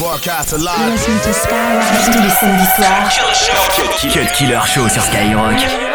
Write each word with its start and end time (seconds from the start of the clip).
Broadcast. 0.00 0.52
Listen 0.52 1.20
to 1.20 1.32
Skyrock 1.34 1.84
tous 2.06 2.22
les 2.22 2.30
samedis 2.30 2.64
soirs. 2.74 3.10
Cut 4.10 4.32
Killer 4.32 4.60
Show 4.64 4.88
sur 4.88 5.02
Skyrock. 5.02 5.89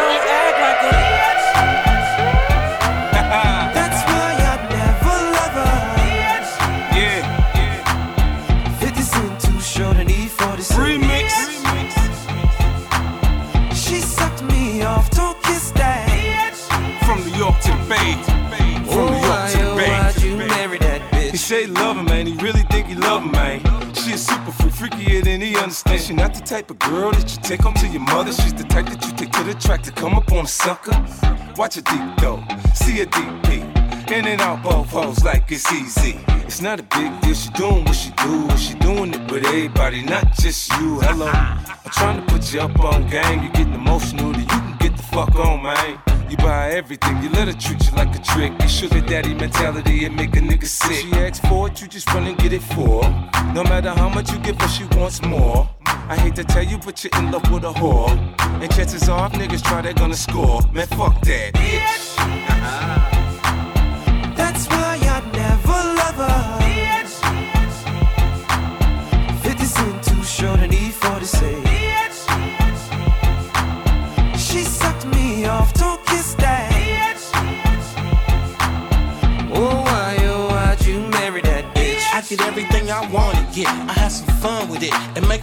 The 26.38 26.44
type 26.44 26.70
of 26.70 26.78
girl 26.78 27.12
that 27.12 27.30
you 27.30 27.38
take 27.42 27.62
home 27.62 27.74
to 27.74 27.86
your 27.88 28.02
mother. 28.02 28.32
She's 28.32 28.54
the 28.54 28.64
type 28.64 28.86
that 28.86 29.04
you 29.04 29.12
take 29.16 29.32
to 29.32 29.44
the 29.44 29.54
track 29.54 29.82
to 29.84 29.92
come 29.92 30.14
up 30.14 30.30
on 30.32 30.44
a 30.44 30.48
sucker. 30.48 30.92
Watch 31.56 31.76
a 31.76 31.82
deep 31.82 32.16
though, 32.18 32.42
see 32.74 33.00
a 33.00 33.06
deep 33.06 33.42
peek. 33.44 33.64
In 34.10 34.26
and 34.26 34.40
out 34.40 34.62
both 34.62 34.90
hoes 34.90 35.24
like 35.24 35.50
it's 35.50 35.70
easy. 35.72 36.20
It's 36.46 36.60
not 36.60 36.78
a 36.78 36.84
big 36.84 37.20
deal. 37.22 37.34
She 37.34 37.50
doing 37.50 37.84
what 37.84 37.96
she 37.96 38.10
do. 38.12 38.56
She 38.56 38.74
doing 38.74 39.12
it 39.14 39.30
with 39.30 39.44
everybody, 39.46 40.02
not 40.02 40.32
just 40.36 40.70
you. 40.78 41.00
Hello, 41.00 41.26
I'm 41.26 41.90
trying 41.90 42.24
to 42.24 42.32
put 42.32 42.52
you 42.52 42.60
up 42.60 42.78
on 42.80 43.08
game. 43.08 43.42
You 43.42 43.50
getting 43.50 43.74
emotional, 43.74 44.32
then 44.32 44.42
you 44.42 44.46
can 44.46 44.76
get 44.78 44.96
the 44.96 45.02
fuck 45.02 45.34
on, 45.34 45.62
man. 45.62 45.98
You 46.30 46.36
buy 46.36 46.70
everything, 46.70 47.22
you 47.22 47.30
let 47.30 47.48
her 47.48 47.54
treat 47.54 47.84
you 47.84 47.96
like 47.96 48.14
a 48.14 48.22
trick. 48.22 48.52
You 48.60 48.68
sugar 48.68 49.00
daddy 49.00 49.34
mentality, 49.34 50.04
it 50.04 50.12
make 50.12 50.36
a 50.36 50.40
nigga 50.40 50.66
sick. 50.66 51.04
She 51.04 51.12
asks 51.12 51.40
for 51.48 51.68
it, 51.68 51.80
you 51.80 51.88
just 51.88 52.08
run 52.12 52.26
and 52.26 52.38
get 52.38 52.52
it 52.52 52.62
for. 52.62 53.02
No 53.54 53.64
matter 53.64 53.90
how 53.90 54.08
much 54.08 54.32
you 54.32 54.38
give 54.38 54.60
her, 54.60 54.68
she 54.68 54.84
wants 54.96 55.22
more. 55.22 55.68
I 56.08 56.16
hate 56.16 56.36
to 56.36 56.44
tell 56.44 56.62
you, 56.62 56.78
but 56.78 57.02
you're 57.02 57.10
in 57.18 57.32
love 57.32 57.50
with 57.50 57.64
a 57.64 57.72
whore. 57.72 58.10
And 58.62 58.72
chances 58.72 59.08
are, 59.08 59.26
if 59.26 59.32
niggas 59.32 59.62
try, 59.62 59.82
they're 59.82 59.92
gonna 59.92 60.14
score. 60.14 60.60
Man, 60.72 60.86
fuck 60.86 61.20
that, 61.22 61.52
bitch. 61.54 63.15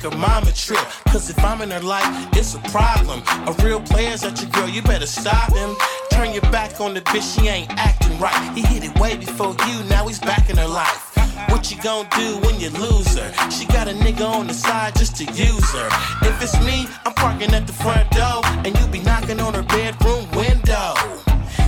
Make 0.04 0.12
her 0.12 0.20
mama 0.20 0.52
trip. 0.52 0.86
Cause 1.08 1.30
if 1.30 1.44
I'm 1.44 1.62
in 1.62 1.72
her 1.72 1.80
life, 1.80 2.06
it's 2.34 2.56
a 2.56 2.60
problem. 2.70 3.22
A 3.48 3.54
real 3.64 3.82
player's 3.82 4.24
at 4.24 4.42
your 4.42 4.50
girl, 4.52 4.68
you 4.68 4.82
better 4.82 5.06
stop 5.06 5.52
him. 5.54 5.76
Turn 6.12 6.34
your 6.34 6.42
back 6.52 6.80
on 6.80 6.94
the 6.94 7.02
bitch, 7.02 7.36
she 7.36 7.48
ain't 7.48 7.70
acting 7.72 8.18
right. 8.20 8.52
He 8.56 8.62
hit 8.62 8.84
it 8.84 8.98
way 9.00 9.18
before 9.18 9.56
you, 9.68 9.84
now 9.90 10.08
he's 10.08 10.20
back 10.20 10.50
in 10.50 10.58
her 10.58 10.68
life. 10.68 11.12
What 11.50 11.72
you 11.72 11.82
gonna 11.82 12.10
do 12.16 12.38
when 12.40 12.60
you 12.60 12.70
lose 12.72 13.18
her? 13.18 13.50
She 13.50 13.66
got 13.66 13.88
a 13.88 13.94
nigga 13.94 14.28
on 14.28 14.48
the 14.48 14.54
side 14.54 14.96
just 14.96 15.16
to 15.18 15.26
use 15.26 15.70
her. 15.72 15.90
If 16.22 16.42
it's 16.42 16.60
me, 16.66 16.88
I'm 17.06 17.14
parking 17.14 17.54
at 17.54 17.68
the 17.68 17.74
front 17.74 18.10
door, 18.12 18.42
and 18.66 18.78
you 18.78 18.88
be 18.88 19.00
knocking 19.00 19.40
on 19.40 19.54
her 19.54 19.64
bedroom 19.64 20.30
window. 20.32 20.94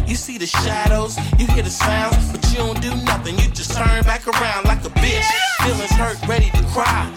You 0.08 0.16
see 0.16 0.38
the 0.38 0.46
shadows, 0.46 1.18
you 1.40 1.48
hear 1.48 1.64
the 1.64 1.70
sounds, 1.70 2.32
but 2.32 2.44
you 2.52 2.58
don't 2.58 2.82
do 2.82 2.90
nothing. 3.04 3.38
You 3.40 3.50
just 3.50 3.76
turn 3.76 4.04
back 4.04 4.28
around 4.28 4.66
like 4.66 4.84
a 4.86 4.90
bitch. 4.90 5.26
Feelings 5.64 5.92
hurt, 5.92 6.18
ready 6.28 6.50
to 6.52 6.64
cry. 6.74 7.15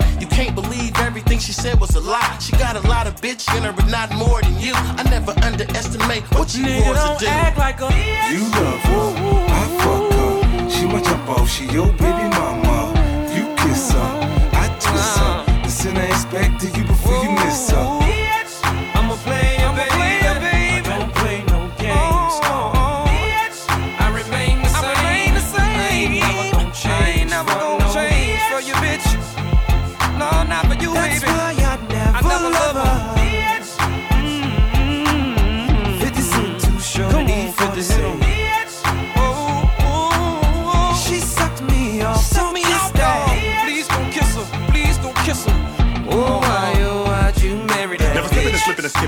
You 1.39 1.55
can't 1.55 1.79
believe 1.79 1.79
everything 1.79 1.79
she 1.79 1.79
said 1.79 1.81
was 1.81 1.95
a 1.95 2.01
lie. 2.01 2.39
She 2.41 2.53
got 2.53 2.77
a 2.77 2.89
lot 2.89 3.07
of 3.07 3.15
bitch 3.21 3.47
in 3.57 3.63
her, 3.63 3.73
but 3.73 3.87
not 3.89 4.13
more 4.15 4.41
than 4.43 4.59
you. 4.61 4.73
I 4.75 5.03
never 5.05 5.33
underestimate 5.45 6.23
what 6.35 6.55
you 6.55 6.65
Nigga, 6.65 6.85
want 6.87 6.97
don't 6.97 7.19
to 7.19 7.25
do. 7.25 7.31
act 7.31 7.59
like 7.59 7.81
a 7.81 7.89
You 8.33 8.43
love 8.59 8.83
her, 8.83 9.15
I 9.49 9.65
fuck 9.83 10.13
her. 10.19 10.71
She 10.71 10.87
my 10.87 11.01
jump 11.01 11.29
off, 11.29 11.49
she 11.49 11.65
your 11.67 11.87
baby 11.93 12.29
mama. 12.37 12.93
You 13.35 13.45
kiss 13.57 13.93
her, 13.93 14.11
I 14.53 14.67
twist 14.81 15.19
her. 15.19 15.63
Listen, 15.63 15.97
I 15.97 16.07
expect 16.07 16.63
you 16.65 16.71
you 16.83 16.88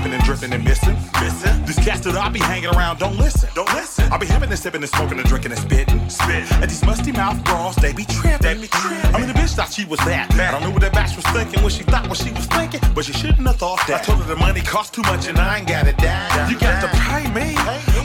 and 0.03 0.13
skipping 0.13 0.13
and 0.13 0.23
drifting 0.23 0.53
and 0.53 0.63
missing. 0.63 0.95
Missing. 1.21 1.65
These 1.65 1.85
cats 1.85 2.01
that 2.01 2.15
I 2.15 2.29
be 2.29 2.39
hanging 2.39 2.69
around 2.69 2.99
don't 2.99 3.17
listen. 3.17 3.49
Don't 3.53 3.71
listen. 3.73 4.11
I 4.11 4.17
be 4.17 4.25
having 4.25 4.49
and 4.49 4.59
sipping 4.59 4.81
and 4.81 4.89
smoking 4.89 5.19
and 5.19 5.27
drinking 5.27 5.51
and 5.51 5.59
spitting. 5.59 6.09
Spit. 6.09 6.51
And 6.53 6.69
these 6.69 6.83
musty 6.85 7.11
mouth 7.11 7.43
bras, 7.43 7.75
they 7.75 7.93
be 7.93 8.05
tripping. 8.05 8.41
They 8.41 8.53
be 8.55 8.67
tripping. 8.67 9.15
I 9.15 9.19
mean, 9.19 9.27
the 9.27 9.33
bitch 9.33 9.55
thought 9.55 9.71
she 9.71 9.85
was 9.85 9.99
that. 9.99 10.29
Bad. 10.29 10.53
I 10.53 10.59
don't 10.59 10.63
know 10.63 10.71
what 10.71 10.81
that 10.81 10.93
bitch 10.93 11.15
was 11.15 11.25
thinking, 11.27 11.61
when 11.61 11.71
she 11.71 11.83
thought, 11.83 12.07
what 12.07 12.17
she 12.17 12.31
was 12.31 12.45
thinking. 12.45 12.81
But 12.93 13.05
she 13.05 13.13
shouldn't 13.13 13.45
have 13.47 13.57
thought 13.57 13.79
that. 13.87 14.01
I 14.01 14.03
told 14.03 14.19
her 14.19 14.27
the 14.27 14.35
money 14.35 14.61
cost 14.61 14.93
too 14.93 15.03
much 15.03 15.27
and 15.27 15.37
I 15.37 15.59
ain't 15.59 15.67
got 15.67 15.87
it 15.87 15.97
down. 15.97 16.49
You 16.49 16.57
got 16.59 16.81
to 16.81 16.89
pay 17.09 17.29
me. 17.31 17.55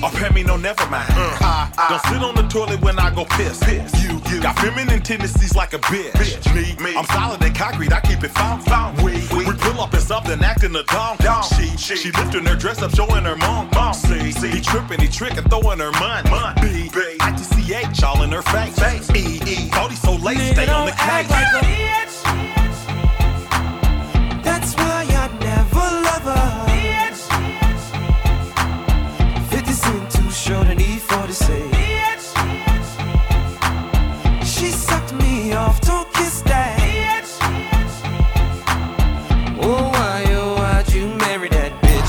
Or 0.03 0.11
oh, 0.11 0.13
pay 0.15 0.29
me, 0.35 0.43
no, 0.43 0.57
never 0.57 0.85
mind. 0.91 1.09
Uh, 1.11 1.39
I, 1.41 1.87
don't 1.89 2.05
sit 2.13 2.23
on 2.23 2.35
the 2.35 2.47
toilet 2.49 2.81
when 2.83 2.99
I 2.99 3.15
go 3.15 3.25
piss. 3.25 3.63
piss. 3.63 4.03
You, 4.03 4.21
you. 4.29 4.43
Got 4.43 4.59
feminine 4.59 5.03
tendencies 5.03 5.57
like 5.57 5.73
a 5.73 5.79
bitch. 5.79 6.13
bitch. 6.13 6.55
Me, 6.55 6.77
me. 6.85 6.97
I'm 6.97 7.07
solid 7.07 7.43
and 7.43 7.55
concrete, 7.55 7.93
I 7.93 8.01
keep 8.01 8.23
it 8.23 8.31
found, 8.31 8.63
found. 8.65 9.01
We, 9.03 9.13
we. 9.35 9.56
Pull 9.67 9.81
up 9.81 9.95
in 9.95 10.01
something 10.01 10.43
acting 10.43 10.75
a 10.77 10.83
dong. 10.85 11.17
dong. 11.19 11.43
She, 11.57 11.77
she, 11.77 11.97
she 11.97 12.11
lifting 12.13 12.45
her 12.47 12.57
dress 12.57 12.83
up, 12.83 12.95
showing 12.95 13.25
her 13.25 13.37
mom. 13.37 13.69
mom. 13.75 13.95
See, 13.95 14.33
see. 14.33 14.51
He 14.51 14.61
tripping, 14.61 15.01
he 15.01 15.09
tricking, 15.09 15.45
throwing 15.45 15.79
her 15.79 15.93
money. 15.93 16.31
money. 16.31 16.61
B, 16.61 16.91
B. 16.93 17.01
I-T-C-H, 17.21 18.03
all 18.03 18.23
in 18.23 18.31
her 18.33 18.43
face. 18.43 18.79
face. 18.79 19.11
E, 19.11 19.41
E. 19.47 19.69
Thought 19.71 19.91
he 19.91 19.97
so 19.97 20.15
late, 20.17 20.39
stay 20.39 20.69
on 20.69 20.87
the 20.87 20.93
case. 20.93 21.29
That's 21.29 22.06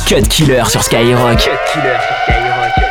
Cut 0.08 0.26
Killer 0.30 0.64
sur 0.70 0.82
Skyrock. 0.82 1.38
Cut 1.38 1.50
Killer 1.74 1.98
sur 2.00 2.16
Skyrock. 2.24 2.87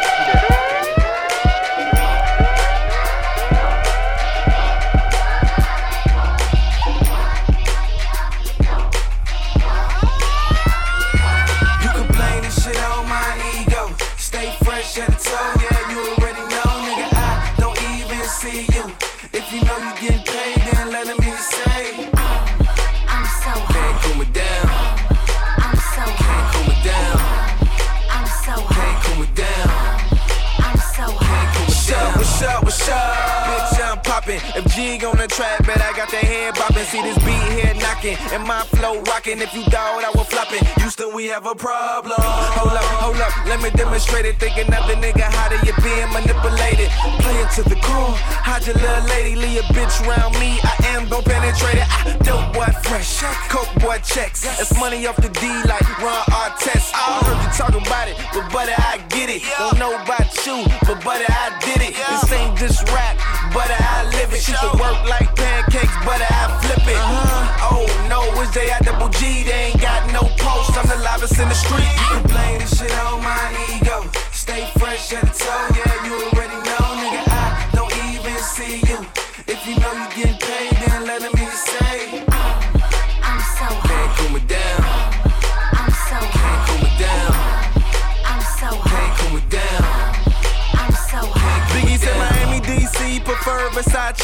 Poppin'. 34.76 34.94
If 34.94 35.00
G 35.00 35.06
on 35.06 35.16
the 35.16 35.26
track, 35.26 35.66
bet 35.66 35.80
I 35.80 35.96
got 35.96 36.10
that 36.10 36.24
head 36.24 36.54
boppin'. 36.54 36.84
See 36.86 37.02
this 37.02 37.18
beat 37.24 37.42
here 37.52 37.74
knockin', 37.74 38.16
and 38.32 38.46
my 38.46 38.60
flow 38.76 39.00
rockin'. 39.02 39.40
If 39.40 39.54
you 39.54 39.64
doubt, 39.64 40.04
I 40.04 40.10
was 40.14 40.26
floppin'. 40.28 40.64
Houston, 40.80 41.14
we 41.14 41.26
have 41.26 41.46
a 41.46 41.54
problem. 41.54 42.16
Hold 42.18 42.72
up, 42.72 42.84
hold 43.00 43.16
up, 43.16 43.32
let 43.46 43.62
me 43.62 43.70
demonstrate 43.70 44.26
it. 44.26 44.38
Thinking 44.38 44.72
of 44.72 44.86
the 44.88 44.94
nigga, 44.94 45.22
how 45.22 45.48
do 45.48 45.56
you 45.66 45.72
being 45.82 46.10
manipulated? 46.12 46.88
Play 47.20 47.36
it 47.40 47.50
to 47.56 47.62
the 47.62 47.76
core. 47.76 48.16
How'd 48.44 48.66
your 48.66 48.76
little 48.76 49.04
lady 49.08 49.36
leave 49.36 49.60
a 49.60 49.66
bitch 49.72 49.96
around 50.06 50.38
me? 50.38 50.58
I 50.62 50.96
am 50.96 51.08
gon' 51.08 51.24
penetrate 51.24 51.78
it. 51.78 51.88
I 51.88 52.16
dope 52.22 52.52
boy 52.52 52.70
fresh, 52.82 53.22
coke 53.48 53.72
boy 53.80 53.98
checks. 54.04 54.44
It's 54.60 54.76
money 54.78 55.06
off 55.06 55.16
the 55.16 55.28
D 55.28 55.46
like 55.64 55.86
Ron 56.00 56.24
Artest. 56.32 56.92
I 56.94 57.20
heard 57.24 57.38
you 57.42 57.50
talking 57.56 57.86
about 57.86 58.08
it, 58.08 58.16
but 58.32 58.50
buddy, 58.52 58.72
I 58.72 58.98
get 59.08 59.30
it. 59.30 59.42
Don't 59.58 59.78
know 59.78 59.94
about 59.94 60.28
you, 60.46 60.64
but 60.86 61.02
buddy, 61.04 61.24
I 61.28 61.52
did 61.64 61.80
it. 61.82 61.94
This 61.96 62.32
ain't 62.32 62.56
just 62.58 62.86
rap, 62.92 63.16
butter, 63.52 63.76
I 63.78 64.08
live 64.12 64.32
it. 64.32 64.40
She 64.40 64.52
can 64.52 64.72
work 64.78 64.98
like 65.06 65.34
pancakes, 65.36 65.96
butter, 66.04 66.26
I 66.28 66.58
flip 66.62 66.86
it. 66.86 66.96
Uh-huh. 66.96 67.76
Oh 67.76 67.86
no, 68.08 68.22
it's 68.40 68.52
J 68.54 68.70
I 68.70 68.78
double 68.80 69.08
G, 69.08 69.42
they 69.44 69.72
ain't 69.72 69.80
got 69.80 70.10
no 70.12 70.22
post. 70.38 70.76
I'm 70.78 70.86
the 70.88 70.96
loudest 71.02 71.38
in 71.38 71.48
the 71.48 71.54
street. 71.54 71.86
You 71.86 72.06
can 72.14 72.22
blame 72.28 72.58
this 72.60 72.78
shit 72.78 72.92
on 73.04 73.22
my 73.22 73.52
ego. 73.74 74.08
Stay 74.32 74.70
fresh 74.78 75.12
at 75.12 75.22
the 75.22 75.34
toe. 75.38 75.75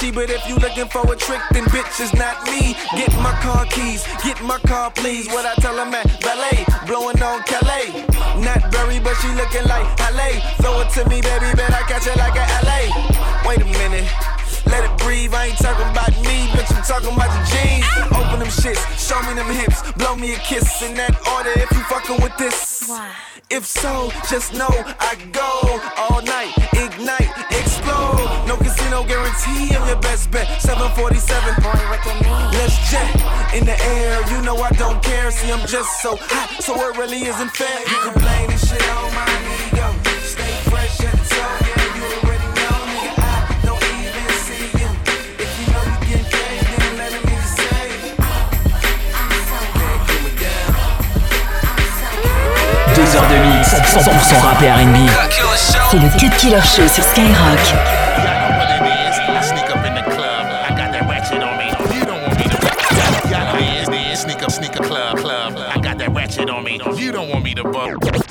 She, 0.02 0.10
but 0.10 0.30
if 0.30 0.42
you 0.48 0.56
looking 0.56 0.88
for 0.88 1.04
a 1.12 1.16
trick, 1.16 1.40
then 1.52 1.64
bitch 1.70 2.00
is 2.02 2.12
not 2.14 2.42
me. 2.50 2.74
Get 2.98 3.12
my 3.22 3.34
car 3.38 3.64
keys, 3.66 4.02
get 4.24 4.42
my 4.42 4.58
car, 4.66 4.90
please. 4.90 5.28
What 5.28 5.46
I 5.46 5.54
tell 5.62 5.76
her, 5.78 5.86
man, 5.86 6.06
ballet, 6.20 6.66
blowing 6.86 7.22
on 7.22 7.42
Calais. 7.44 7.90
Not 8.42 8.60
very, 8.74 8.98
but 8.98 9.14
she 9.22 9.28
looking 9.38 9.66
like 9.70 9.86
LA. 10.00 10.42
Throw 10.58 10.80
it 10.82 10.90
to 10.96 11.08
me, 11.08 11.22
baby, 11.22 11.54
bet 11.54 11.70
I 11.70 11.82
catch 11.86 12.06
it 12.06 12.16
like 12.16 12.34
a 12.34 12.46
LA. 12.66 12.82
Wait 13.46 13.62
a 13.62 13.68
minute. 13.78 14.08
Let 14.66 14.82
it 14.84 14.94
breathe, 14.98 15.34
I 15.34 15.46
ain't 15.46 15.58
talking 15.58 15.90
about 15.90 16.10
me, 16.26 16.50
bitch, 16.54 16.74
I'm 16.74 16.82
talking 16.82 17.14
about 17.14 17.30
the 17.30 17.42
jeans. 17.52 17.86
Open 18.18 18.38
them 18.40 18.50
shits, 18.50 18.82
show 18.98 19.20
me 19.28 19.34
them 19.34 19.50
hips, 19.54 19.82
blow 19.92 20.16
me 20.16 20.34
a 20.34 20.38
kiss 20.38 20.82
in 20.82 20.94
that 20.94 21.14
order 21.34 21.52
if 21.54 21.70
you 21.70 21.82
fucking 21.92 22.20
with 22.22 22.36
this. 22.38 22.90
If 23.50 23.66
so, 23.66 24.10
just 24.30 24.54
know 24.54 24.70
I 24.98 25.14
go 25.30 25.80
all 25.98 26.22
night, 26.22 26.54
ignite. 26.72 27.51
No 28.46 28.56
casino 28.56 29.04
guarantee, 29.04 29.74
I'm 29.74 29.86
your 29.86 30.00
best 30.00 30.30
bet. 30.30 30.60
747, 30.60 31.62
Boy, 31.62 31.70
what 31.70 32.04
you 32.04 32.12
let's 32.58 32.76
jet 32.90 33.10
in 33.54 33.64
the 33.64 33.76
air. 33.84 34.20
You 34.30 34.42
know 34.42 34.56
I 34.56 34.70
don't 34.70 35.02
care, 35.02 35.30
see 35.30 35.50
I'm 35.50 35.66
just 35.66 36.00
so 36.02 36.16
hot, 36.16 36.62
so 36.62 36.74
it 36.74 36.96
really 36.96 37.22
isn't 37.24 37.50
fair. 37.50 37.80
You 37.80 37.98
can 38.04 38.14
blame 38.20 38.50
this 38.50 38.68
shit 38.68 38.82
on 38.90 39.14
my 39.14 39.28
ego. 39.72 40.01
100%, 53.72 54.38
rap 54.42 54.62
et 54.62 54.70
R&B. 54.70 55.08
C'est 55.90 55.96
le 55.96 56.08
Cut 56.18 56.36
Killer 56.36 56.60
Show 56.60 56.86
sur 56.88 57.02
Skyrock. 57.02 57.58
I 65.74 65.80
got 65.80 65.96
that 65.98 66.50
on 66.50 66.62
me. 66.62 66.78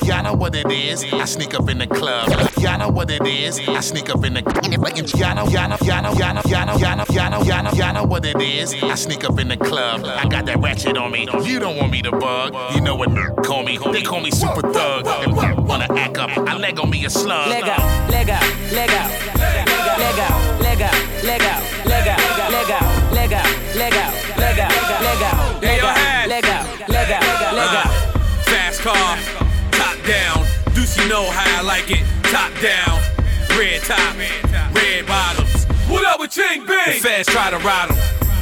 Y'all 0.06 0.24
know 0.24 0.34
what 0.34 0.54
it 0.56 0.72
is. 0.72 1.04
I 1.12 1.26
sneak 1.26 1.56
up 1.56 1.70
in 1.70 1.80
the 1.80 1.88
club. 1.88 2.51
Y'all 2.62 2.78
know 2.78 2.90
what 2.90 3.10
it 3.10 3.26
is. 3.26 3.60
I 3.68 3.80
sneak 3.80 4.10
up 4.12 4.24
in 4.24 4.36
the. 4.36 4.42
Y'all 5.18 5.36
know, 5.36 5.48
y'all 5.48 5.68
know, 5.68 5.78
y'all 5.82 6.02
know, 6.04 6.14
y'all 6.14 6.34
know, 6.34 6.44
y'all 6.46 6.66
know, 6.66 6.76
y'all 6.78 6.96
know, 6.96 7.06
y'all 7.10 7.32
know, 7.32 7.42
y'all 7.42 7.64
know, 7.64 7.72
y'all 7.72 7.94
know 7.94 8.04
what 8.04 8.24
it 8.24 8.40
is. 8.40 8.76
I 8.84 8.94
sneak 8.96 9.24
up 9.24 9.40
in 9.40 9.48
the 9.48 9.58
club. 9.58 10.06
I 10.06 10.28
got 10.28 10.46
that 10.46 10.60
ratchet 10.60 10.96
on 10.96 11.12
me. 11.12 11.28
You 11.44 11.60
don't 11.60 11.76
want 11.78 11.92
me 11.92 12.04
to 12.04 12.12
bug. 12.12 12.56
You 12.76 12.82
know 12.82 12.96
what 12.96 13.10
call 13.44 13.64
me? 13.64 13.80
They 13.92 14.04
call 14.04 14.22
me 14.22 14.30
super 14.30 14.62
thug. 14.62 15.08
And 15.08 15.68
wanna 15.68 15.88
act 15.96 16.18
up. 16.18 16.30
I 16.38 16.56
leg 16.56 16.80
on 16.80 16.90
me 16.90 17.04
a 17.06 17.10
slug. 17.10 17.50
Leg 17.50 17.64
out, 17.64 18.12
leg 18.12 18.30
out, 18.30 18.44
leg 18.72 18.90
out, 18.92 19.10
leg 19.38 19.58
out, 19.58 20.00
leg 20.00 20.20
out, 20.20 20.62
leg 20.62 20.82
out, 20.82 21.24
leg 21.24 21.42
out, 21.42 21.64
leg 21.84 22.12
out, 22.12 22.44
leg 22.44 22.72
out, 22.72 23.14
leg 23.14 23.34
out, 23.34 23.52
leg 23.76 23.94
out, 23.94 24.14
leg 24.38 24.60
out, 24.60 24.82
leg 25.02 25.22
out, 25.22 25.62
leg 25.62 25.82
out, 25.82 26.28
leg 26.30 26.46
out, 26.46 26.90
leg 26.90 27.12
out, 27.12 27.54
leg 27.56 27.74
out. 27.82 27.92
Fast 28.46 28.82
car, 28.82 29.18
top 29.72 29.98
down. 30.06 30.46
Deuce, 30.76 30.98
you 30.98 31.10
know 31.10 31.30
how 31.32 31.60
I 31.60 31.64
like 31.64 31.90
it. 31.92 32.21
Top 32.32 32.50
down, 32.62 33.02
red 33.60 33.82
top, 33.84 34.16
red 34.74 35.06
bottoms. 35.06 35.66
What 35.90 36.06
up 36.06 36.22
with 36.22 36.32
Ching 36.32 36.66
Bing? 36.66 36.78
The 36.88 37.00
feds 37.04 37.28
try 37.28 37.50
to 37.50 37.58
ride 37.58 37.92
'em. 37.92 37.98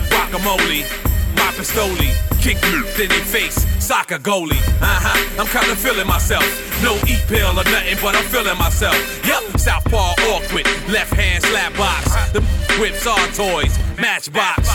Guacamole, 0.10 0.86
my 1.36 1.52
pistoli. 1.58 2.14
Kick 2.40 2.62
me 2.62 2.78
in 3.02 3.10
their 3.10 3.26
face, 3.26 3.66
soccer 3.80 4.20
goalie. 4.20 4.62
Uh 4.80 4.86
huh, 4.86 5.42
I'm 5.42 5.48
kinda 5.48 5.76
feeling 5.76 6.06
myself. 6.06 6.46
No 6.84 6.98
e 7.08 7.18
pill 7.28 7.48
or 7.50 7.64
nothing, 7.64 7.98
but 8.00 8.16
I'm 8.16 8.26
feeling 8.26 8.60
myself. 8.60 8.96
Yep, 9.26 9.58
Southpaw 9.58 10.14
awkward, 10.34 10.68
left 10.88 11.12
hand 11.16 11.44
slap 11.44 11.76
box. 11.76 12.14
The 12.32 12.42
whips 12.80 13.08
are 13.08 13.28
toys, 13.34 13.80
matchbox. 13.98 14.70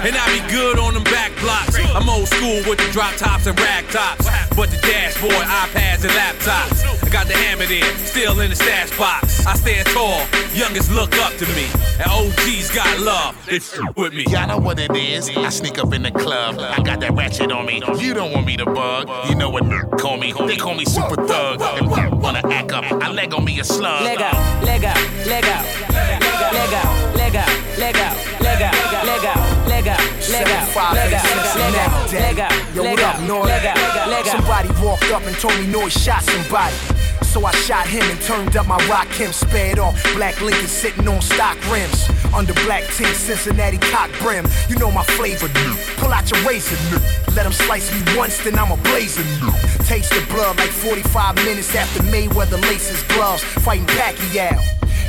And 0.00 0.16
I 0.16 0.24
be 0.32 0.40
good 0.50 0.78
on 0.78 0.94
them 0.94 1.04
back 1.04 1.32
blocks. 1.40 1.76
I'm 1.94 2.08
old 2.08 2.28
school 2.28 2.62
with 2.66 2.78
the 2.78 2.90
drop 2.92 3.14
tops 3.16 3.46
and 3.46 3.60
rag 3.60 3.84
tops. 3.90 4.26
But 4.56 4.70
the 4.70 4.78
dashboard, 4.78 5.34
iPads, 5.34 6.04
and 6.04 6.14
laptops. 6.16 6.97
I 7.08 7.10
got 7.10 7.26
the 7.26 7.32
hammer 7.32 7.64
there, 7.64 7.96
still 8.04 8.38
in 8.40 8.50
the 8.50 8.56
stash 8.56 8.90
box. 8.98 9.46
I 9.46 9.54
stand 9.54 9.88
tall, 9.88 10.20
youngest 10.52 10.92
look 10.92 11.16
up 11.16 11.32
to 11.38 11.46
me. 11.56 11.64
And 11.96 12.04
OGs 12.04 12.68
got 12.74 13.00
love, 13.00 13.34
they 13.46 13.56
f 13.56 13.78
with 13.96 14.12
me. 14.12 14.26
Y'all 14.28 14.46
know 14.46 14.58
what 14.58 14.78
it 14.78 14.94
is. 14.94 15.30
I 15.30 15.48
sneak 15.48 15.78
up 15.78 15.94
in 15.94 16.02
the 16.02 16.10
club. 16.10 16.58
I 16.58 16.82
got 16.82 17.00
that 17.00 17.14
ratchet 17.14 17.50
on 17.50 17.64
me. 17.64 17.80
You 17.98 18.12
don't 18.12 18.32
want 18.32 18.44
me 18.44 18.58
to 18.58 18.66
bug. 18.66 19.08
You 19.26 19.36
know 19.36 19.48
what 19.48 19.64
call 19.98 20.18
me? 20.18 20.34
They 20.34 20.58
call 20.58 20.74
me 20.74 20.84
super 20.84 21.26
thug. 21.26 21.62
And 21.62 22.20
wanna 22.20 22.42
act 22.44 22.72
up. 22.72 22.84
I 22.84 23.10
leg 23.10 23.32
on 23.32 23.42
me 23.42 23.58
a 23.58 23.64
slug. 23.64 24.04
Leg 24.04 24.20
out, 24.20 24.62
leg 24.62 24.84
out, 24.84 25.00
leg 25.26 25.44
out, 25.46 25.64
leg 25.88 26.12
out, 26.12 26.44
leg 26.52 26.74
out, 26.74 27.16
leg 27.16 27.34
out, 27.34 27.48
leg 27.78 27.96
out, 27.96 28.18
leg 28.44 28.62
out, 28.66 28.84
leg 29.08 29.24
out, 29.24 29.48
leg 29.64 29.86
out, 29.86 30.28
leg 30.28 30.44
out, 30.44 30.94
leg 30.94 31.14
out, 31.14 32.12
leg 32.12 32.38
out, 32.38 32.74
Yo, 32.76 32.82
leg 32.82 32.92
what 32.92 33.02
out, 33.02 33.14
up, 33.14 33.22
North? 33.22 33.46
leg 33.46 33.64
out, 33.64 34.08
leg 34.10 34.28
out. 34.28 34.36
Somebody 34.36 34.68
walked 34.84 35.10
up 35.10 35.22
and 35.22 35.36
told 35.36 35.58
me 35.58 35.66
Noise 35.68 35.94
shot 35.94 36.22
somebody. 36.22 36.76
So 37.22 37.44
I 37.44 37.52
shot 37.52 37.86
him 37.86 38.02
and 38.02 38.20
turned 38.22 38.56
up 38.56 38.66
my 38.66 38.78
rock 38.88 39.08
him, 39.08 39.32
spared 39.32 39.78
off. 39.78 39.94
Black 40.14 40.40
Lincoln 40.40 40.66
sitting 40.66 41.06
on 41.08 41.20
stock 41.20 41.56
rims. 41.70 42.08
Under 42.34 42.54
black 42.64 42.84
tint, 42.94 43.14
Cincinnati 43.14 43.78
cock 43.78 44.10
brim. 44.20 44.46
You 44.68 44.76
know 44.76 44.90
my 44.90 45.04
flavor, 45.04 45.48
new. 45.48 45.74
Pull 45.96 46.12
out 46.12 46.30
your 46.30 46.40
razor, 46.48 46.76
new. 46.90 47.02
Let 47.34 47.46
him 47.46 47.52
slice 47.52 47.92
me 47.92 48.16
once, 48.16 48.42
then 48.44 48.58
I'm 48.58 48.72
a 48.72 48.76
blazer, 48.88 49.24
new. 49.40 49.52
Taste 49.84 50.10
the 50.10 50.24
blood 50.30 50.56
like 50.58 50.70
45 50.70 51.36
minutes 51.36 51.74
after 51.74 52.02
Mayweather 52.04 52.60
laces 52.62 53.02
gloves. 53.04 53.42
Fighting 53.42 53.86
Pacquiao. 53.86 54.58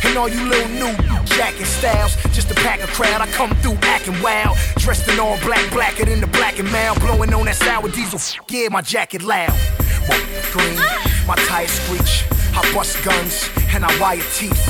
And 0.06 0.18
all 0.18 0.30
you 0.30 0.42
little 0.46 0.70
new 0.70 1.20
jacking 1.40 1.66
styles, 1.66 2.16
just 2.34 2.50
to 2.50 2.56
pack 2.56 2.82
a 2.82 2.88
crowd. 2.88 3.22
I 3.22 3.28
come 3.32 3.52
through 3.62 3.78
acting 3.84 4.22
wild, 4.22 4.58
dressed 4.78 5.08
in 5.08 5.20
all 5.20 5.38
black, 5.40 5.72
blacker 5.72 6.06
than 6.06 6.20
the 6.20 6.28
black 6.28 6.60
and 6.60 6.70
mild, 6.72 7.00
blowing 7.00 7.34
on 7.34 7.46
that 7.46 7.56
sour 7.56 7.90
diesel. 7.90 8.20
Yeah, 8.50 8.70
my 8.70 8.82
jacket 8.82 9.22
loud. 9.22 9.54
Green, 10.52 10.80
my 11.30 11.36
tires 11.46 11.70
screech. 11.70 12.26
I 12.58 12.74
bust 12.74 13.04
guns 13.06 13.50
and 13.72 13.86
I 13.86 14.00
wire 14.02 14.18
teeth. 14.34 14.66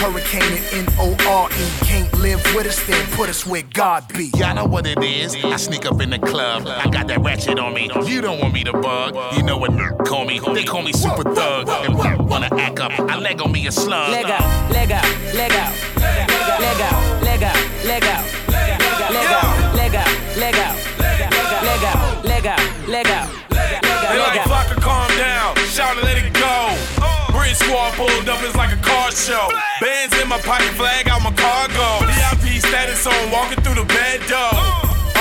Hurricane 0.00 0.42
and 0.42 0.88
N-O-R-E 0.88 1.68
Can't 1.84 2.18
live 2.20 2.40
with 2.54 2.68
us, 2.68 2.80
then 2.86 3.04
put 3.16 3.28
us 3.28 3.44
where 3.44 3.64
God 3.74 4.06
be 4.14 4.30
Y'all 4.36 4.54
know 4.54 4.64
what 4.64 4.86
it 4.86 5.02
is, 5.02 5.34
I 5.34 5.56
sneak 5.56 5.86
up 5.86 6.00
in 6.00 6.10
the 6.10 6.20
club 6.20 6.68
I 6.68 6.88
got 6.88 7.08
that 7.08 7.20
ratchet 7.20 7.58
on 7.58 7.74
me, 7.74 7.90
you 8.06 8.20
don't 8.20 8.38
want 8.38 8.54
me 8.54 8.62
to 8.62 8.72
bug 8.72 9.16
You 9.36 9.42
know 9.42 9.58
what 9.58 9.72
nerd 9.72 10.06
call 10.06 10.24
me, 10.24 10.38
they 10.54 10.62
call 10.62 10.82
me 10.82 10.92
super 10.92 11.24
thug 11.34 11.68
And 11.68 12.00
I 12.00 12.14
wanna 12.14 12.48
act 12.52 12.78
up, 12.78 12.92
I 12.96 13.18
leg 13.18 13.42
on 13.42 13.50
me 13.50 13.66
a 13.66 13.72
slug 13.72 14.12
Leg 14.12 14.26
out, 14.26 14.70
leg 14.70 14.92
out, 14.92 15.04
leg 15.34 15.50
out 15.50 15.74
Leg 15.96 16.80
out, 16.80 17.22
leg 17.24 17.42
out, 17.42 17.84
leg 17.84 18.04
out 18.04 18.24
Leg 18.48 19.26
out, 19.26 19.74
leg 19.74 19.94
out, 19.96 20.36
leg 20.36 20.54
out 20.54 20.76
Leg 21.00 21.20
out, 21.24 21.44
leg 21.64 21.84
out, 21.84 22.24
leg 22.24 22.46
out 22.46 22.88
Leg 22.88 23.06
out, 23.06 23.34
leg 24.14 24.36
out 24.38 24.47
Squad 27.88 28.08
pulled 28.08 28.28
up, 28.28 28.42
it's 28.42 28.56
like 28.56 28.72
a 28.72 28.80
car 28.82 29.10
show. 29.10 29.48
Bands 29.80 30.16
in 30.20 30.28
my 30.28 30.38
pocket, 30.40 30.68
flag 30.76 31.08
out 31.08 31.22
my 31.22 31.32
cargo. 31.32 32.04
VIP 32.04 32.60
status 32.60 33.06
on, 33.06 33.30
walking 33.30 33.62
through 33.62 33.76
the 33.76 33.88
bed 33.88 34.20
door. 34.28 34.56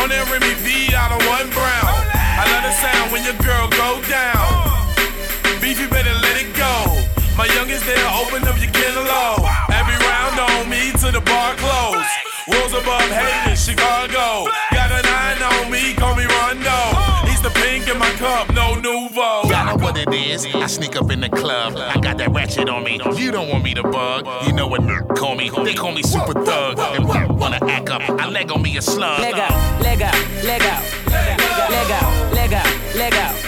On 0.02 0.10
that 0.10 0.28
Remy 0.32 0.54
V 0.64 0.94
out 0.96 1.12
of 1.12 1.22
one 1.28 1.48
brown. 1.56 1.96
I 2.14 2.44
love 2.52 2.64
the 2.68 2.74
sound 2.76 3.12
when 3.12 3.24
your 3.24 3.38
girl 3.44 3.68
go 3.72 4.02
down. 4.10 4.48
Beef, 5.62 5.80
you 5.80 5.88
better 5.88 6.14
let 6.20 6.36
it 6.40 6.52
go. 6.56 6.74
My 7.38 7.48
youngest 7.56 7.86
there, 7.86 8.08
open 8.20 8.44
up 8.48 8.58
your 8.60 8.72
cantaloupe. 8.72 9.48
Every 9.72 9.98
round 10.04 10.36
on 10.40 10.70
me 10.70 10.92
to 11.04 11.12
the 11.12 11.22
bar 11.22 11.56
close. 11.56 12.10
Rules 12.48 12.74
above 12.74 13.08
haters, 13.12 13.64
Chicago. 13.64 14.50
it 20.14 20.28
is. 20.28 20.46
I 20.46 20.68
sneak 20.68 20.96
up 20.96 21.12
in 21.12 21.22
the 21.22 21.30
club, 21.30 21.76
I 21.78 22.00
got 22.00 22.18
that 22.18 22.32
ratchet 22.32 22.70
on 22.70 22.84
me. 22.84 23.00
You 23.16 23.32
don't 23.32 23.50
want 23.50 23.64
me 23.64 23.74
to 23.74 23.84
bug. 23.84 24.28
You 24.46 24.54
know 24.54 24.68
what 24.68 24.82
they 24.82 25.16
call 25.16 25.36
me? 25.36 25.50
They 25.50 25.74
call 25.74 25.92
me 25.92 26.04
super 26.04 26.34
thug. 26.46 26.80
And 26.80 27.06
I 27.06 27.26
wanna 27.26 27.60
act 27.62 27.90
up, 27.90 28.02
I 28.10 28.28
leg 28.30 28.52
on 28.52 28.62
me 28.62 28.78
a 28.78 28.82
slug. 28.82 29.20
Leg 29.20 29.36
out, 29.36 29.82
leg 29.82 30.02
out, 30.02 30.14
leg 30.44 30.62
out, 30.62 30.84
leg 31.08 31.40
out, 31.40 31.70
leg 31.70 31.92
out, 31.92 32.34
leg 32.34 32.54
out. 32.54 32.88
Leg 32.98 33.14
out. 33.14 33.47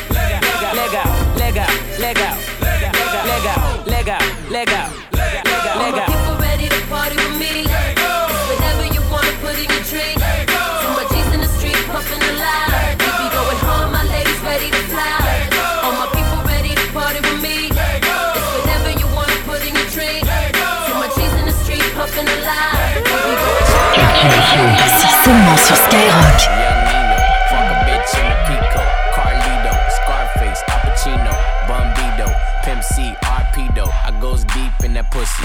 Goes 34.22 34.44
deep 34.44 34.74
in 34.84 34.94
that 34.94 35.12
pussy. 35.12 35.44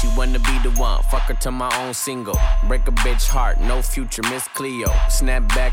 She 0.00 0.08
wanna 0.16 0.38
be 0.38 0.58
the 0.62 0.70
one. 0.78 1.02
Fuck 1.04 1.22
her 1.22 1.34
to 1.34 1.50
my 1.50 1.70
own 1.78 1.94
single. 1.94 2.38
Break 2.66 2.86
a 2.88 2.92
bitch 2.92 3.28
heart, 3.28 3.60
no 3.60 3.82
future, 3.82 4.22
Miss 4.30 4.48
Cleo. 4.48 4.90
Snap 5.08 5.46
back, 5.48 5.72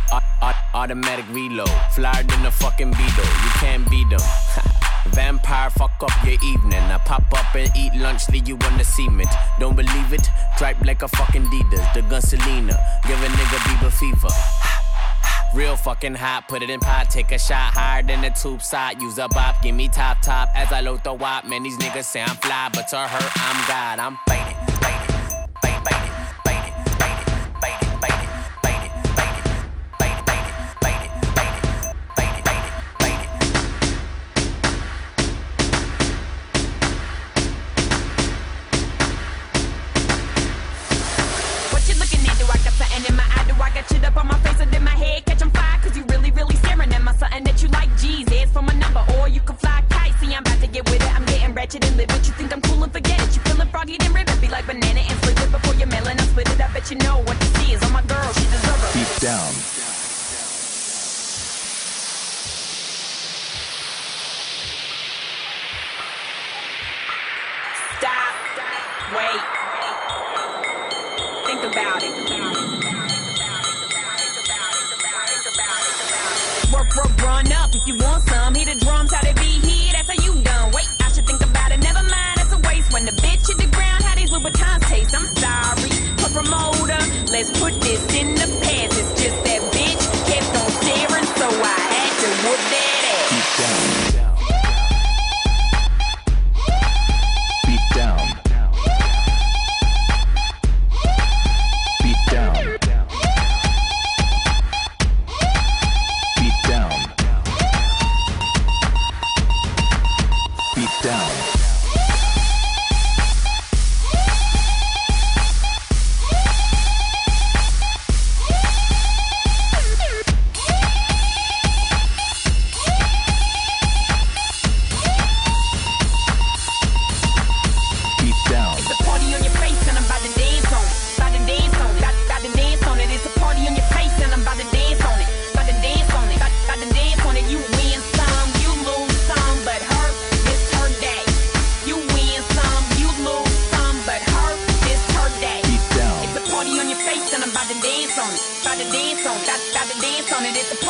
automatic 0.74 1.25
reload. 1.31 1.72
Flyer 1.91 2.24
than 2.24 2.46
a 2.46 2.51
fucking 2.51 2.91
Beetle, 2.91 3.25
you 3.43 3.51
can't 3.60 3.89
beat 3.89 4.10
them. 4.10 4.19
Vampire, 5.08 5.70
fuck 5.70 5.91
up 6.01 6.12
your 6.25 6.38
evening. 6.44 6.79
I 6.79 6.98
pop 7.06 7.24
up 7.34 7.56
and 7.56 7.72
eat 7.75 7.94
lunch, 7.96 8.29
leave 8.29 8.48
you 8.48 8.58
on 8.58 8.77
the 8.77 8.84
cement. 8.84 9.29
Don't 9.60 9.75
believe 9.75 10.13
it? 10.13 10.27
Dripe 10.58 10.79
like 10.86 11.01
a 11.01 11.08
fucking 11.08 11.44
Adidas. 11.44 11.94
The 11.94 12.01
gun 12.03 12.22
Selena, 12.22 12.77
give 13.08 13.22
a 13.22 13.27
nigga 13.27 13.58
Bieber 13.68 13.91
fever. 13.91 14.29
Real 15.56 15.75
fucking 15.75 16.13
hot, 16.13 16.48
put 16.48 16.62
it 16.62 16.70
in 16.70 16.79
pot, 16.79 17.10
take 17.10 17.32
a 17.32 17.39
shot 17.39 17.74
higher 17.74 18.03
than 18.03 18.22
the 18.22 18.29
tube 18.29 18.62
side. 18.62 19.01
Use 19.01 19.18
a 19.18 19.27
bop, 19.29 19.62
give 19.63 19.74
me 19.74 19.88
top 19.88 20.22
top 20.22 20.50
as 20.56 20.72
I 20.72 20.82
load 20.82 21.03
the 21.03 21.13
wop. 21.13 21.46
Man, 21.46 21.63
these 21.63 21.77
niggas 21.77 22.06
say 22.06 22.22
I'm 22.22 22.36
fly, 22.36 22.70
but 22.72 22.88
to 22.89 22.98
her, 22.98 23.29
I'm 23.36 23.68
God. 23.68 24.00
I'm 24.00 24.18
faded. 24.27 24.49
Wait. 69.10 69.42
Think 71.48 71.63
about 71.63 72.04
it. 72.04 72.13
Work, 76.72 76.96
work, 76.96 77.22
run 77.24 77.51
up 77.54 77.74
if 77.74 77.88
you 77.88 77.96
want 77.98 78.22
some. 78.30 78.54
Hit 78.54 78.68
the 78.68 78.86
drums, 78.86 79.12
how 79.12 79.22
they 79.24 79.34
be 79.34 79.50
here. 79.66 79.94
That's 79.94 80.10
how 80.10 80.24
you 80.24 80.44
done. 80.44 80.72
Wait 80.74 80.88
I 81.00 81.12
should 81.12 81.25
think 81.25 81.42
about 81.42 81.72
it, 81.72 81.80
never 81.82 82.04
mind, 82.04 82.38
that's 82.38 82.54
a 82.54 82.60
waste. 82.60 82.94
when 82.94 83.06
the 83.06 83.12
bitch 83.13 83.48
hit 83.48 83.58
the 83.58 83.75
ground, 83.75 84.04
how 84.04 84.13
these 84.13 84.30
Louboutins 84.30 84.82
taste. 84.88 85.16
I'm 85.16 85.25
sorry, 85.25 85.89
put 86.18 86.32
promoter. 86.32 87.01
Let's 87.32 87.50
put 87.60 87.82
this 87.82 88.16
in 88.16 88.36
the 88.36 88.60
past. 88.62 88.69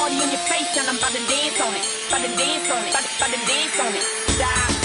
party 0.09 0.23
in 0.23 0.29
your 0.29 0.39
face, 0.39 0.77
and 0.77 0.89
I'm 0.89 0.97
about 0.97 1.11
to 1.11 1.19
dance 1.27 1.61
on 1.61 1.73
it. 1.75 1.85
About 2.07 2.21
to 2.21 2.37
dance 2.37 2.69
on 2.69 2.83
it. 2.83 2.89
About 2.89 3.03
to, 3.03 3.15
about 3.17 3.29
to 3.29 3.47
dance 3.47 3.79
on 3.79 3.95
it. 3.95 4.39
Die. 4.39 4.78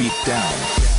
beat 0.00 0.24
down. 0.24 0.89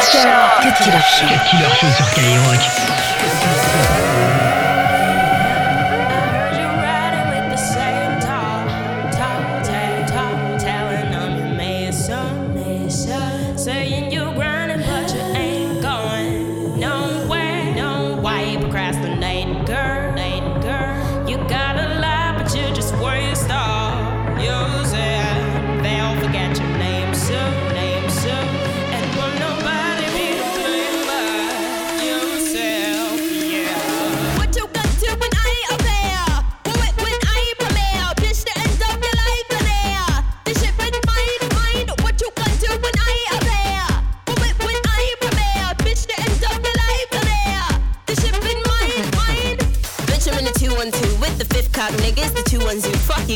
Killer 0.00 0.22
Show. 0.22 0.62
Cut 0.62 0.76
Killer 0.78 1.00
Show. 1.00 1.26
Cut 1.28 1.44
Killer 1.50 1.74
Show 1.74 1.90
sur 1.90 2.06
Skyrock. 2.06 2.99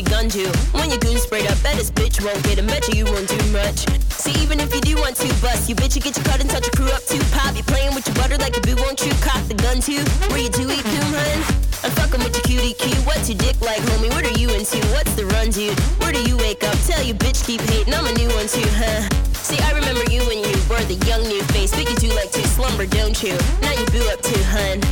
Get 0.01 0.11
gunned 0.11 0.31
to. 0.31 0.43
When 0.75 0.89
your 0.89 0.99
goon 0.99 1.17
sprayed 1.17 1.47
up, 1.47 1.55
bet 1.63 1.79
this 1.79 1.89
bitch 1.89 2.19
won't 2.19 2.43
get 2.43 2.59
him. 2.59 2.67
Bet 2.67 2.87
you, 2.89 2.99
you 2.99 3.05
won't 3.05 3.27
do 3.31 3.39
much. 3.55 3.87
See, 4.11 4.35
even 4.43 4.59
if 4.59 4.73
you 4.75 4.81
do 4.81 4.95
want 4.99 5.15
to 5.23 5.27
bust, 5.39 5.69
you 5.69 5.75
bitch, 5.75 5.95
you 5.95 6.01
get 6.01 6.17
your 6.17 6.25
cut 6.25 6.41
and 6.41 6.49
touch 6.49 6.67
your 6.67 6.75
crew 6.75 6.91
up 6.91 7.03
too. 7.07 7.21
Pop, 7.31 7.55
you 7.55 7.63
playing 7.63 7.95
with 7.95 8.03
your 8.07 8.15
butter 8.15 8.35
like 8.37 8.57
a 8.57 8.61
boo, 8.61 8.75
won't 8.75 8.99
you 9.05 9.13
cock 9.23 9.39
the 9.47 9.55
gun 9.55 9.79
too? 9.79 10.03
Where 10.27 10.43
you 10.43 10.49
do 10.51 10.67
eat 10.67 10.83
doom, 10.83 11.11
hun? 11.15 11.39
I'm 11.83 11.91
fucking 11.95 12.19
with 12.19 12.35
your 12.35 12.43
cutie 12.43 12.75
cue. 12.75 12.99
What's 13.07 13.29
your 13.29 13.39
dick 13.39 13.55
like, 13.61 13.79
homie? 13.87 14.11
What 14.11 14.27
are 14.27 14.35
you 14.35 14.51
into? 14.51 14.83
What's 14.91 15.15
the 15.15 15.27
run, 15.31 15.51
dude? 15.51 15.79
Where 16.03 16.11
do 16.11 16.19
you 16.27 16.35
wake 16.43 16.63
up? 16.67 16.75
Tell 16.83 17.03
you 17.03 17.13
bitch 17.13 17.45
keep 17.45 17.61
hating. 17.61 17.93
I'm 17.93 18.05
a 18.05 18.13
new 18.19 18.27
one 18.35 18.47
too, 18.51 18.67
huh? 18.75 19.07
See, 19.47 19.59
I 19.63 19.71
remember 19.71 20.03
you 20.11 20.27
when 20.27 20.43
you 20.43 20.55
were 20.67 20.83
the 20.91 20.99
young 21.07 21.23
new 21.23 21.43
face. 21.55 21.71
But 21.71 21.87
you 21.87 21.95
do 21.95 22.09
like 22.19 22.31
to 22.35 22.43
slumber, 22.51 22.85
don't 22.85 23.15
you? 23.23 23.37
Now 23.63 23.71
you 23.71 23.85
boo 23.95 24.03
up 24.11 24.19
too, 24.19 24.43
hun. 24.51 24.83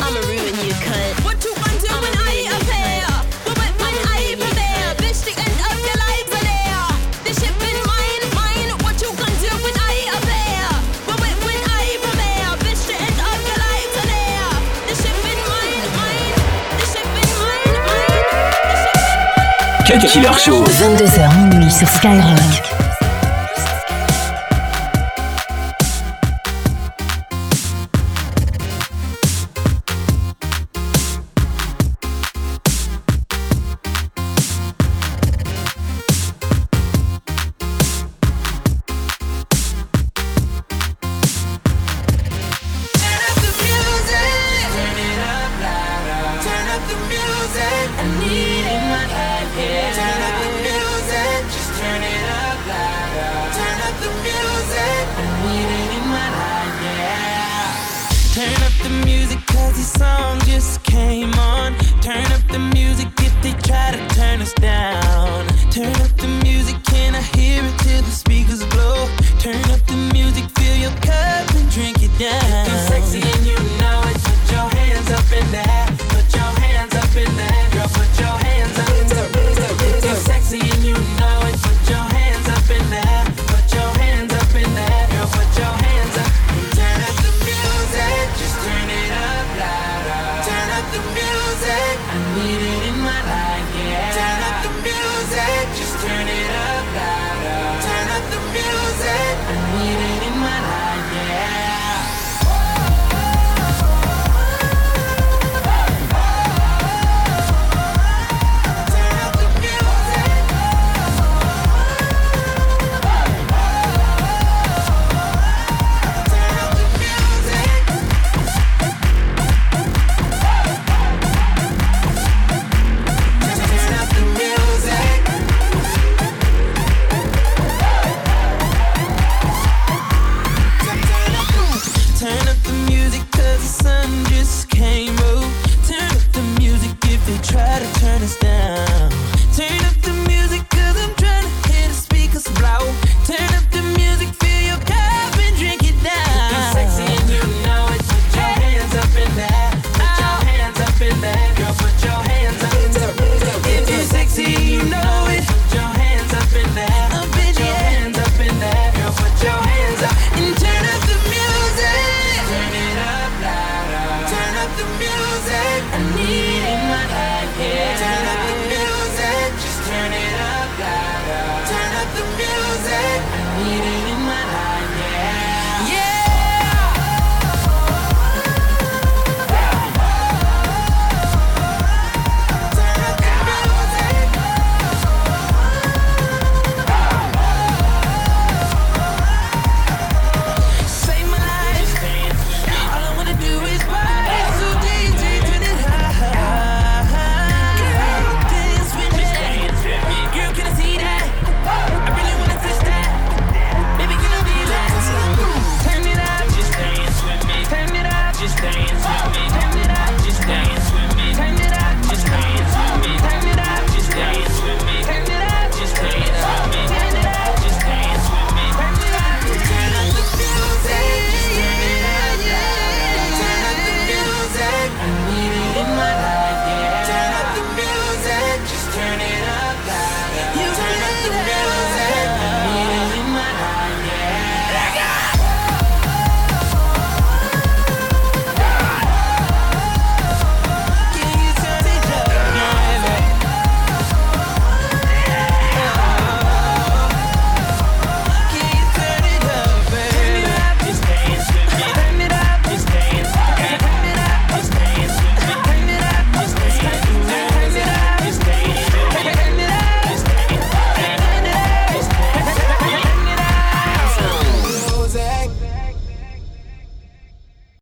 I'ma 0.00 0.20
ruin 0.32 0.56
you, 0.64 0.72
cunt. 0.80 1.12
What 1.28 1.44
you 1.44 1.52
gonna 1.60 1.76
do 1.76 1.92
when 1.92 2.14
I 2.16 2.30
when 2.48 3.09
Cut 19.90 20.06
Killer 20.06 20.38
Show. 20.38 20.62
22h 20.62 21.48
minuit 21.50 21.68
sur 21.72 21.88
Skyrock. 21.88 22.69